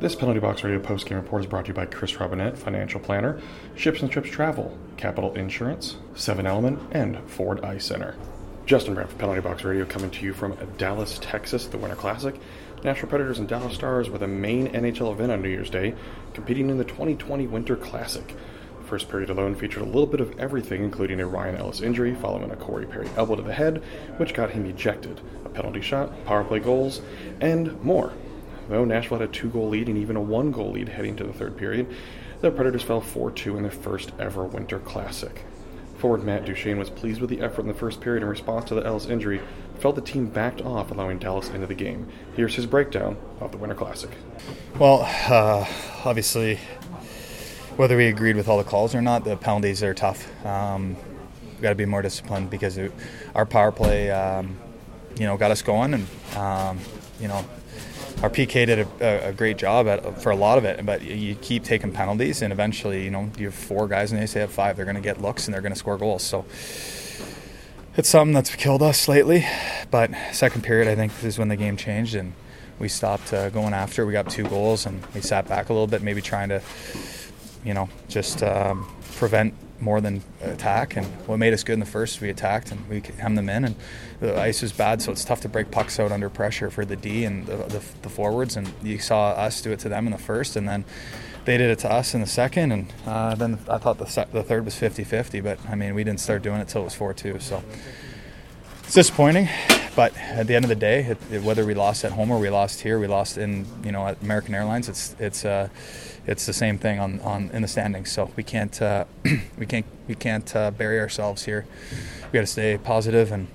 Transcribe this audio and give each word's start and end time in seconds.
This 0.00 0.14
Penalty 0.14 0.40
Box 0.40 0.64
Radio 0.64 0.80
postgame 0.80 1.16
report 1.16 1.42
is 1.42 1.46
brought 1.46 1.66
to 1.66 1.68
you 1.68 1.74
by 1.74 1.84
Chris 1.84 2.18
Robinette, 2.18 2.56
financial 2.56 3.00
planner, 3.00 3.38
Ships 3.74 4.00
and 4.00 4.10
Trips 4.10 4.30
Travel, 4.30 4.74
Capital 4.96 5.34
Insurance, 5.34 5.98
Seven 6.14 6.46
Element, 6.46 6.80
and 6.92 7.20
Ford 7.28 7.62
Ice 7.62 7.84
Center. 7.84 8.16
Justin 8.64 8.94
Brown 8.94 9.08
for 9.08 9.16
Penalty 9.16 9.42
Box 9.42 9.62
Radio 9.62 9.84
coming 9.84 10.10
to 10.12 10.24
you 10.24 10.32
from 10.32 10.56
Dallas, 10.78 11.18
Texas, 11.20 11.66
the 11.66 11.76
Winter 11.76 11.96
Classic. 11.96 12.34
Nashville 12.82 13.10
Predators 13.10 13.40
and 13.40 13.46
Dallas 13.46 13.74
Stars 13.74 14.08
with 14.08 14.22
a 14.22 14.26
main 14.26 14.68
NHL 14.68 15.12
event 15.12 15.32
on 15.32 15.42
New 15.42 15.50
Year's 15.50 15.68
Day, 15.68 15.94
competing 16.32 16.70
in 16.70 16.78
the 16.78 16.84
2020 16.84 17.46
Winter 17.48 17.76
Classic. 17.76 18.26
The 18.78 18.86
first 18.86 19.10
period 19.10 19.28
alone 19.28 19.54
featured 19.54 19.82
a 19.82 19.84
little 19.84 20.06
bit 20.06 20.22
of 20.22 20.38
everything, 20.38 20.82
including 20.82 21.20
a 21.20 21.26
Ryan 21.26 21.56
Ellis 21.56 21.82
injury 21.82 22.14
following 22.14 22.50
a 22.50 22.56
Corey 22.56 22.86
Perry 22.86 23.10
elbow 23.18 23.36
to 23.36 23.42
the 23.42 23.52
head, 23.52 23.82
which 24.16 24.32
got 24.32 24.48
him 24.48 24.64
ejected, 24.64 25.20
a 25.44 25.50
penalty 25.50 25.82
shot, 25.82 26.24
power 26.24 26.42
play 26.42 26.58
goals, 26.58 27.02
and 27.42 27.78
more. 27.84 28.14
Though 28.70 28.84
Nashville 28.84 29.18
had 29.18 29.28
a 29.28 29.32
two 29.32 29.50
goal 29.50 29.68
lead 29.68 29.88
and 29.88 29.98
even 29.98 30.14
a 30.14 30.20
one 30.20 30.52
goal 30.52 30.70
lead 30.70 30.88
heading 30.88 31.16
to 31.16 31.24
the 31.24 31.32
third 31.32 31.56
period, 31.56 31.92
the 32.40 32.52
Predators 32.52 32.82
fell 32.82 33.00
4 33.00 33.32
2 33.32 33.56
in 33.56 33.62
their 33.62 33.72
first 33.72 34.12
ever 34.20 34.44
Winter 34.44 34.78
Classic. 34.78 35.44
Forward 35.98 36.22
Matt 36.22 36.46
Duchene 36.46 36.78
was 36.78 36.88
pleased 36.88 37.20
with 37.20 37.28
the 37.28 37.40
effort 37.40 37.62
in 37.62 37.68
the 37.68 37.74
first 37.74 38.00
period 38.00 38.22
in 38.22 38.28
response 38.28 38.66
to 38.66 38.74
the 38.74 38.86
Ellis 38.86 39.06
injury, 39.06 39.40
felt 39.80 39.96
the 39.96 40.00
team 40.00 40.28
backed 40.28 40.62
off, 40.62 40.92
allowing 40.92 41.18
Dallas 41.18 41.50
into 41.50 41.66
the 41.66 41.74
game. 41.74 42.08
Here's 42.36 42.54
his 42.54 42.64
breakdown 42.64 43.18
of 43.40 43.50
the 43.50 43.58
Winter 43.58 43.74
Classic. 43.74 44.10
Well, 44.78 45.02
uh, 45.02 45.66
obviously, 46.04 46.60
whether 47.76 47.96
we 47.96 48.06
agreed 48.06 48.36
with 48.36 48.48
all 48.48 48.56
the 48.56 48.64
calls 48.64 48.94
or 48.94 49.02
not, 49.02 49.24
the 49.24 49.36
penalties 49.36 49.82
are 49.82 49.94
tough. 49.94 50.46
Um, 50.46 50.96
we 51.56 51.60
got 51.60 51.70
to 51.70 51.74
be 51.74 51.86
more 51.86 52.02
disciplined 52.02 52.50
because 52.50 52.78
it, 52.78 52.92
our 53.34 53.44
power 53.44 53.72
play, 53.72 54.10
um, 54.10 54.56
you 55.18 55.26
know, 55.26 55.36
got 55.36 55.50
us 55.50 55.60
going, 55.60 55.92
and 55.92 56.06
um, 56.36 56.78
you 57.20 57.28
know, 57.28 57.44
our 58.22 58.28
PK 58.28 58.66
did 58.66 58.86
a, 59.00 59.28
a, 59.28 59.32
great 59.32 59.56
job 59.56 59.86
at, 59.88 60.20
for 60.22 60.30
a 60.30 60.36
lot 60.36 60.58
of 60.58 60.64
it, 60.64 60.84
but 60.84 61.02
you 61.02 61.34
keep 61.36 61.64
taking 61.64 61.90
penalties, 61.90 62.42
and 62.42 62.52
eventually, 62.52 63.04
you 63.04 63.10
know, 63.10 63.30
you 63.38 63.46
have 63.46 63.54
four 63.54 63.88
guys 63.88 64.12
and 64.12 64.20
they 64.20 64.26
say 64.26 64.40
have 64.40 64.52
five. 64.52 64.76
They're 64.76 64.84
going 64.84 64.96
to 64.96 65.00
get 65.00 65.22
looks 65.22 65.46
and 65.46 65.54
they're 65.54 65.62
going 65.62 65.72
to 65.72 65.78
score 65.78 65.96
goals. 65.96 66.22
So 66.22 66.44
it's 67.96 68.08
something 68.08 68.34
that's 68.34 68.54
killed 68.54 68.82
us 68.82 69.08
lately. 69.08 69.46
But 69.90 70.10
second 70.32 70.64
period, 70.64 70.86
I 70.88 70.94
think 70.96 71.12
is 71.24 71.38
when 71.38 71.48
the 71.48 71.56
game 71.56 71.76
changed 71.76 72.14
and 72.14 72.34
we 72.78 72.88
stopped 72.88 73.32
uh, 73.32 73.50
going 73.50 73.72
after. 73.72 74.04
We 74.04 74.12
got 74.12 74.28
two 74.28 74.44
goals 74.44 74.86
and 74.86 75.04
we 75.14 75.20
sat 75.20 75.48
back 75.48 75.70
a 75.70 75.72
little 75.72 75.86
bit, 75.86 76.02
maybe 76.02 76.20
trying 76.20 76.50
to, 76.50 76.62
you 77.64 77.74
know, 77.74 77.88
just 78.08 78.42
um, 78.42 78.90
prevent 79.16 79.54
more 79.80 80.00
than 80.00 80.22
attack. 80.42 80.96
And 80.96 81.06
what 81.26 81.38
made 81.38 81.52
us 81.52 81.64
good 81.64 81.74
in 81.74 81.80
the 81.80 81.86
first, 81.86 82.20
we 82.20 82.28
attacked 82.30 82.70
and 82.70 82.88
we 82.88 83.00
hemmed 83.18 83.38
them 83.38 83.48
in. 83.48 83.64
And 83.64 83.76
the 84.20 84.38
ice 84.38 84.62
was 84.62 84.72
bad, 84.72 85.02
so 85.02 85.12
it's 85.12 85.24
tough 85.24 85.40
to 85.42 85.48
break 85.48 85.70
pucks 85.70 85.98
out 85.98 86.12
under 86.12 86.28
pressure 86.28 86.70
for 86.70 86.84
the 86.84 86.96
D 86.96 87.24
and 87.24 87.46
the, 87.46 87.56
the, 87.56 87.82
the 88.02 88.08
forwards. 88.08 88.56
And 88.56 88.72
you 88.82 88.98
saw 88.98 89.30
us 89.30 89.60
do 89.62 89.72
it 89.72 89.78
to 89.80 89.88
them 89.88 90.06
in 90.06 90.12
the 90.12 90.18
first, 90.18 90.56
and 90.56 90.68
then 90.68 90.84
they 91.44 91.56
did 91.56 91.70
it 91.70 91.78
to 91.80 91.90
us 91.90 92.14
in 92.14 92.20
the 92.20 92.26
second. 92.26 92.72
And 92.72 92.92
uh, 93.06 93.34
then 93.34 93.58
I 93.68 93.78
thought 93.78 93.98
the, 93.98 94.26
the 94.32 94.42
third 94.42 94.64
was 94.64 94.74
50 94.76 95.04
50, 95.04 95.40
but 95.40 95.58
I 95.68 95.74
mean, 95.74 95.94
we 95.94 96.04
didn't 96.04 96.20
start 96.20 96.42
doing 96.42 96.60
it 96.60 96.68
till 96.68 96.82
it 96.82 96.84
was 96.84 96.94
4 96.94 97.14
2. 97.14 97.40
So 97.40 97.62
it's 98.84 98.94
disappointing. 98.94 99.48
But 99.96 100.16
at 100.16 100.46
the 100.46 100.54
end 100.54 100.64
of 100.64 100.68
the 100.68 100.76
day, 100.76 101.00
it, 101.04 101.18
it, 101.32 101.42
whether 101.42 101.66
we 101.66 101.74
lost 101.74 102.04
at 102.04 102.12
home 102.12 102.30
or 102.30 102.38
we 102.38 102.48
lost 102.48 102.80
here, 102.80 102.98
we 102.98 103.06
lost 103.06 103.36
in 103.36 103.66
you 103.84 103.92
know 103.92 104.06
at 104.06 104.22
American 104.22 104.54
Airlines. 104.54 104.88
It's 104.88 105.16
it's 105.18 105.44
uh, 105.44 105.68
it's 106.26 106.46
the 106.46 106.52
same 106.52 106.78
thing 106.78 107.00
on, 107.00 107.20
on 107.20 107.50
in 107.52 107.62
the 107.62 107.68
standings. 107.68 108.12
So 108.12 108.30
we 108.36 108.42
can't 108.42 108.80
uh, 108.80 109.04
we 109.58 109.66
can't 109.66 109.86
we 110.06 110.14
can't 110.14 110.54
uh, 110.54 110.70
bury 110.70 111.00
ourselves 111.00 111.44
here. 111.44 111.66
We 112.32 112.36
got 112.36 112.42
to 112.42 112.46
stay 112.46 112.78
positive 112.78 113.32
and 113.32 113.48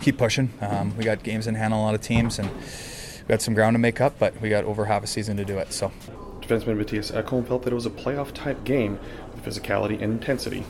keep 0.00 0.18
pushing. 0.18 0.52
Um, 0.60 0.96
we 0.96 1.04
got 1.04 1.22
games 1.22 1.46
in 1.46 1.56
hand 1.56 1.74
on 1.74 1.80
a 1.80 1.82
lot 1.82 1.94
of 1.94 2.00
teams, 2.00 2.38
and 2.38 2.48
we 2.50 3.28
got 3.28 3.42
some 3.42 3.54
ground 3.54 3.74
to 3.74 3.78
make 3.78 4.00
up. 4.00 4.18
But 4.18 4.40
we 4.40 4.48
got 4.48 4.64
over 4.64 4.84
half 4.84 5.02
a 5.02 5.06
season 5.06 5.36
to 5.36 5.44
do 5.44 5.58
it. 5.58 5.72
So. 5.72 5.92
Defenseman 6.40 6.80
Mattias 6.80 7.10
Ekholm 7.10 7.44
felt 7.44 7.64
that 7.64 7.72
it 7.72 7.74
was 7.74 7.86
a 7.86 7.90
playoff 7.90 8.32
type 8.32 8.62
game 8.62 9.00
with 9.34 9.44
physicality 9.44 10.00
and 10.00 10.12
intensity. 10.12 10.64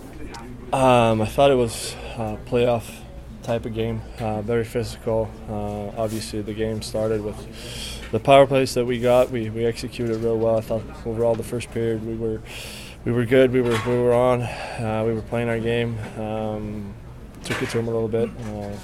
Um, 0.73 1.21
I 1.21 1.27
thought 1.27 1.51
it 1.51 1.57
was 1.57 1.95
a 2.17 2.39
playoff 2.47 2.95
type 3.47 3.65
of 3.65 3.75
game. 3.75 4.03
Uh, 4.19 4.43
very 4.43 4.65
physical. 4.65 5.31
Uh, 5.49 6.03
obviously, 6.03 6.43
the 6.43 6.53
game 6.53 6.83
started 6.83 7.23
with 7.23 7.37
the 8.11 8.21
power 8.21 8.47
plays 8.47 8.75
that 8.75 8.85
we 8.85 8.99
got. 8.99 9.31
We, 9.31 9.51
we 9.51 9.65
executed 9.65 10.17
real 10.19 10.37
well. 10.37 10.59
I 10.59 10.61
thought 10.61 10.83
overall 11.07 11.35
the 11.37 11.45
first 11.45 11.71
period 11.71 12.05
we 12.05 12.17
were 12.17 12.41
we 13.05 13.13
were 13.13 13.25
good. 13.25 13.53
We 13.53 13.63
were 13.63 13.79
we 13.87 13.97
were 13.97 14.13
on. 14.13 14.43
Uh, 14.43 15.05
we 15.07 15.15
were 15.15 15.23
playing 15.23 15.49
our 15.49 15.61
game. 15.61 15.97
Um, 16.19 16.95
took 17.45 17.63
it 17.63 17.71
to 17.71 17.77
them 17.77 17.87
a 17.87 17.93
little 17.93 18.09
bit. 18.09 18.29
Uh, 18.29 18.77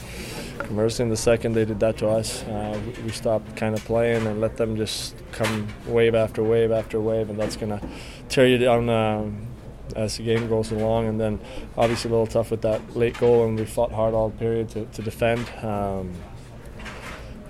conversely, 0.64 1.02
in 1.02 1.10
the 1.10 1.16
second, 1.16 1.54
they 1.54 1.64
did 1.64 1.80
that 1.80 1.98
to 1.98 2.08
us. 2.08 2.44
Uh, 2.44 2.80
we 3.04 3.10
stopped 3.10 3.56
kind 3.56 3.74
of 3.74 3.84
playing 3.84 4.24
and 4.28 4.40
let 4.40 4.56
them 4.56 4.76
just 4.76 5.16
come 5.32 5.66
wave 5.86 6.14
after 6.14 6.42
wave 6.44 6.70
after 6.70 7.00
wave, 7.00 7.30
and 7.30 7.38
that's 7.38 7.56
to 7.56 7.80
tear 8.28 8.46
you 8.46 8.58
down 8.58 8.88
um, 8.88 9.48
as 9.92 10.16
the 10.16 10.24
game 10.24 10.48
goes 10.48 10.70
along. 10.70 11.06
And 11.06 11.20
then 11.20 11.40
obviously 11.76 12.10
a 12.10 12.12
little 12.12 12.26
tough 12.26 12.50
with 12.50 12.62
that 12.62 12.96
late 12.96 13.18
goal, 13.18 13.44
and 13.44 13.58
we 13.58 13.64
fought 13.64 13.92
hard 13.92 14.14
all 14.14 14.30
period 14.30 14.68
to, 14.70 14.86
to 14.86 15.02
defend. 15.02 15.48
Um, 15.62 16.12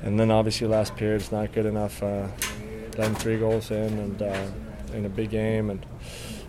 and 0.02 0.18
then 0.18 0.30
obviously 0.30 0.66
last 0.66 0.96
period 0.96 1.22
is 1.22 1.32
not 1.32 1.52
good 1.52 1.66
enough. 1.66 2.02
Uh, 2.02 2.26
then 2.92 3.14
three 3.14 3.38
goals 3.38 3.70
in 3.70 3.98
and 3.98 4.22
uh, 4.22 4.46
in 4.92 5.06
a 5.06 5.08
big 5.08 5.30
game, 5.30 5.70
and 5.70 5.84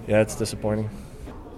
yeah, 0.08 0.22
it's 0.22 0.36
disappointing. 0.36 0.90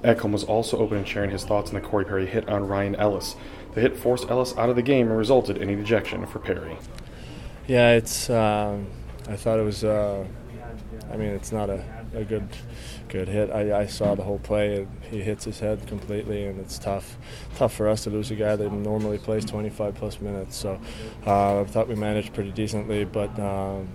Ekholm 0.04 0.32
was 0.32 0.44
also 0.44 0.78
open 0.78 0.98
and 1.00 1.08
sharing 1.08 1.32
his 1.32 1.44
thoughts 1.44 1.70
on 1.70 1.76
the 1.76 1.82
Corey 1.82 2.06
Perry 2.06 2.28
hit 2.28 2.48
on 2.48 2.68
Ryan 2.68 2.96
Ellis. 2.96 3.36
The 3.74 3.82
hit 3.82 3.98
forced 3.98 4.30
Ellis 4.30 4.56
out 4.58 4.70
of 4.70 4.76
the 4.76 4.84
game 4.84 5.08
and 5.08 5.18
resulted 5.18 5.58
in 5.58 5.70
an 5.70 5.80
ejection 5.80 6.26
for 6.28 6.40
Perry. 6.40 6.78
Yeah, 7.68 7.94
it's. 7.94 8.30
Um, 8.30 8.88
I 9.28 9.36
thought 9.36 9.60
it 9.60 9.64
was. 9.64 9.84
Uh, 9.84 10.26
I 11.12 11.18
mean, 11.18 11.30
it's 11.30 11.52
not 11.52 11.70
a, 11.70 11.84
a 12.16 12.24
good 12.24 12.48
good 13.08 13.28
hit. 13.28 13.52
I, 13.52 13.82
I 13.82 13.86
saw 13.86 14.16
the 14.16 14.24
whole 14.24 14.40
play. 14.40 14.78
and 14.78 14.88
he 15.10 15.22
hits 15.22 15.46
his 15.46 15.60
head 15.60 15.86
completely, 15.88 16.46
and 16.46 16.60
it's 16.60 16.80
tough. 16.80 17.18
Tough 17.56 17.74
for 17.74 17.88
us 17.88 18.04
to 18.06 18.10
lose 18.10 18.32
a 18.32 18.36
guy 18.36 18.56
that 18.56 18.72
normally 18.72 19.18
plays 19.18 19.46
25 19.46 19.96
plus 19.96 20.20
minutes. 20.22 20.56
So 20.56 20.80
uh, 21.26 21.62
I 21.62 21.64
thought 21.66 21.88
we 21.88 21.96
managed 21.96 22.34
pretty 22.34 22.52
decently, 22.52 23.06
but. 23.06 23.38
Um, 23.40 23.88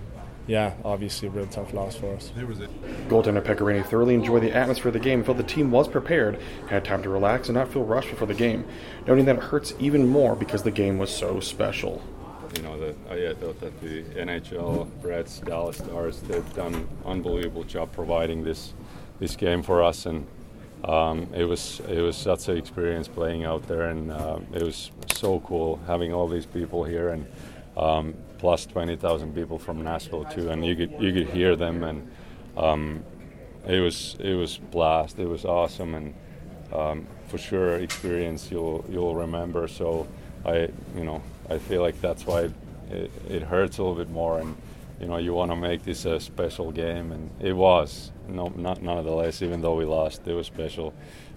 yeah, 0.47 0.73
obviously 0.83 1.27
a 1.27 1.31
real 1.31 1.45
tough 1.45 1.71
loss 1.71 1.95
for 1.95 2.15
us. 2.15 2.31
Goaltender 2.35 3.41
Pekka 3.41 3.59
Rinne 3.59 3.85
thoroughly 3.85 4.15
enjoyed 4.15 4.41
the 4.41 4.51
atmosphere 4.51 4.87
of 4.87 4.93
the 4.93 4.99
game 4.99 5.19
and 5.19 5.25
felt 5.25 5.37
the 5.37 5.43
team 5.43 5.69
was 5.69 5.87
prepared, 5.87 6.41
had 6.67 6.83
time 6.83 7.03
to 7.03 7.09
relax 7.09 7.47
and 7.47 7.55
not 7.55 7.71
feel 7.71 7.83
rushed 7.83 8.09
before 8.09 8.27
the 8.27 8.33
game, 8.33 8.65
noting 9.05 9.25
that 9.25 9.37
it 9.37 9.43
hurts 9.43 9.75
even 9.79 10.07
more 10.07 10.35
because 10.35 10.63
the 10.63 10.71
game 10.71 10.97
was 10.97 11.15
so 11.15 11.39
special 11.39 12.01
you 12.55 12.61
know, 12.63 12.79
that 12.79 12.95
I 13.09 13.33
thought 13.33 13.59
that 13.61 13.79
the 13.81 14.03
NHL, 14.03 14.89
Reds, 15.01 15.39
Dallas 15.39 15.77
Stars, 15.77 16.21
they've 16.21 16.53
done 16.53 16.73
an 16.73 16.87
unbelievable 17.05 17.63
job 17.63 17.91
providing 17.91 18.43
this 18.43 18.73
this 19.19 19.35
game 19.35 19.61
for 19.61 19.83
us, 19.83 20.05
and 20.05 20.27
um, 20.83 21.27
it 21.33 21.45
was 21.45 21.81
it 21.87 22.01
was 22.01 22.17
such 22.17 22.49
an 22.49 22.57
experience 22.57 23.07
playing 23.07 23.45
out 23.45 23.67
there, 23.67 23.89
and 23.89 24.11
uh, 24.11 24.39
it 24.53 24.63
was 24.63 24.91
so 25.13 25.39
cool 25.41 25.79
having 25.87 26.13
all 26.13 26.27
these 26.27 26.45
people 26.45 26.83
here, 26.83 27.09
and 27.09 27.25
um, 27.77 28.13
plus 28.39 28.65
20,000 28.65 29.33
people 29.33 29.59
from 29.59 29.83
Nashville 29.83 30.25
too, 30.25 30.49
and 30.49 30.65
you 30.65 30.75
could 30.75 30.91
you 30.99 31.13
could 31.13 31.29
hear 31.29 31.55
them, 31.55 31.83
and 31.83 32.11
um, 32.57 33.03
it 33.67 33.79
was 33.79 34.15
it 34.19 34.33
was 34.33 34.57
blast, 34.57 35.19
it 35.19 35.27
was 35.27 35.45
awesome, 35.45 35.95
and 35.95 36.13
um, 36.73 37.07
for 37.27 37.37
sure 37.37 37.75
experience 37.75 38.51
you'll 38.51 38.83
you'll 38.89 39.15
remember. 39.15 39.67
So 39.67 40.07
I 40.45 40.69
you 40.95 41.05
know 41.05 41.21
I 41.49 41.57
feel 41.57 41.81
like 41.81 41.99
that's 42.01 42.25
why 42.25 42.49
it, 42.89 43.11
it 43.29 43.41
hurts 43.43 43.77
a 43.77 43.83
little 43.83 43.97
bit 43.97 44.09
more, 44.09 44.39
and 44.39 44.55
you 44.99 45.07
know 45.07 45.17
you 45.17 45.33
want 45.33 45.51
to 45.51 45.55
make 45.55 45.83
this 45.83 46.05
a 46.05 46.19
special 46.19 46.71
game, 46.71 47.11
and 47.11 47.29
it 47.39 47.53
was. 47.53 48.11
No, 48.27 48.47
not 48.55 48.81
nonetheless. 48.81 49.41
Even 49.41 49.61
though 49.61 49.75
we 49.75 49.85
lost, 49.85 50.27
it 50.27 50.33
was 50.33 50.47
special. 50.47 50.93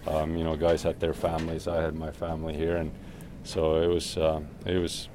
Um, 0.06 0.36
you 0.36 0.44
know, 0.44 0.56
guys 0.56 0.82
had 0.82 1.00
their 1.00 1.14
families. 1.14 1.66
I 1.66 1.82
had 1.82 1.94
my 1.94 2.10
family 2.10 2.54
here, 2.54 2.76
and 2.76 2.92
so 3.42 3.76
it 3.76 3.88
was. 3.88 4.16
Uh, 4.16 4.40
it 4.66 4.78
was, 4.78 5.08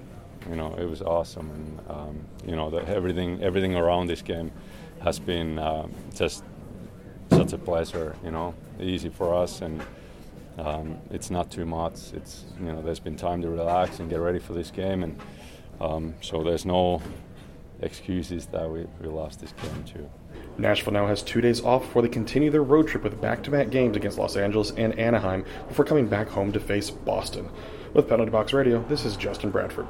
you 0.50 0.56
know, 0.56 0.74
it 0.76 0.86
was 0.86 1.02
awesome, 1.02 1.50
and 1.52 1.90
um, 1.90 2.20
you 2.46 2.56
know, 2.56 2.70
the, 2.70 2.88
everything 2.88 3.42
everything 3.44 3.76
around 3.76 4.08
this 4.08 4.22
game 4.22 4.52
has 5.02 5.20
been 5.20 5.60
uh, 5.60 5.88
just 6.16 6.44
such 7.32 7.53
a 7.53 7.58
pleasure. 7.58 8.16
You 8.24 8.32
know, 8.32 8.56
easy 8.80 9.09
for 9.09 9.35
us 9.35 9.62
and 9.62 9.82
um, 10.57 10.97
it's 11.11 11.29
not 11.29 11.51
too 11.51 11.66
much. 11.66 12.13
It's 12.13 12.46
you 12.59 12.72
know 12.72 12.81
there's 12.81 12.99
been 12.99 13.16
time 13.16 13.41
to 13.41 13.49
relax 13.49 13.99
and 13.99 14.09
get 14.09 14.19
ready 14.19 14.40
for 14.40 14.53
this 14.53 14.72
game, 14.72 15.03
and 15.03 15.19
um, 15.79 16.16
so 16.22 16.43
there's 16.43 16.66
no 16.66 17.01
excuses 17.81 18.46
that 18.47 18.69
we, 18.69 18.85
we 19.01 19.07
lost 19.07 19.40
this 19.40 19.53
game 19.53 19.84
too. 19.85 20.09
Nashville 20.57 20.93
now 20.93 21.07
has 21.07 21.23
two 21.23 21.40
days 21.40 21.63
off 21.63 21.84
before 21.84 22.01
they 22.01 22.09
continue 22.09 22.51
their 22.51 22.63
road 22.63 22.87
trip 22.87 23.03
with 23.03 23.22
back-to-back 23.22 23.69
games 23.69 23.96
against 23.96 24.17
Los 24.17 24.35
Angeles 24.35 24.72
and 24.72 24.97
Anaheim 24.99 25.46
before 25.69 25.85
coming 25.85 26.07
back 26.07 26.28
home 26.28 26.51
to 26.51 26.59
face 26.59 26.90
Boston. 26.90 27.49
With 27.93 28.09
Penalty 28.09 28.31
Box 28.31 28.51
Radio, 28.53 28.84
this 28.90 29.05
is 29.05 29.16
Justin 29.16 29.49
Bradford. 29.49 29.87